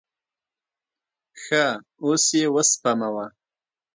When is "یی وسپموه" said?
2.37-3.25